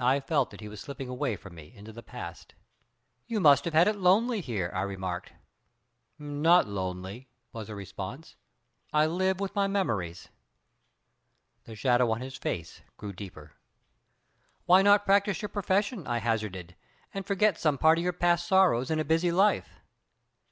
I 0.00 0.18
felt 0.18 0.50
that 0.50 0.60
he 0.60 0.68
was 0.68 0.80
slipping 0.80 1.08
away 1.08 1.36
from 1.36 1.54
me 1.54 1.72
into 1.72 1.92
the 1.92 2.02
past. 2.02 2.56
"You 3.28 3.38
must 3.38 3.64
have 3.64 3.86
it 3.86 3.94
lonely 3.94 4.40
here," 4.40 4.72
I 4.74 4.80
remarked. 4.82 5.34
"Not 6.18 6.66
lonely," 6.66 7.28
was 7.52 7.68
the 7.68 7.76
response. 7.76 8.34
"I 8.92 9.06
live 9.06 9.38
with 9.38 9.54
my 9.54 9.68
memories." 9.68 10.30
The 11.62 11.76
shadow 11.76 12.10
on 12.10 12.20
his 12.22 12.34
face 12.36 12.80
grew 12.96 13.12
deeper. 13.12 13.52
"Why 14.66 14.82
not 14.82 15.04
practice 15.06 15.42
your 15.42 15.48
profession," 15.48 16.08
I 16.08 16.18
hazarded, 16.18 16.74
"and 17.14 17.24
forget 17.24 17.56
some 17.56 17.78
part 17.78 17.98
of 17.98 18.02
your 18.02 18.12
past 18.12 18.48
sorrows 18.48 18.90
in 18.90 18.98
a 18.98 19.04
busy 19.04 19.30
life?" 19.30 19.78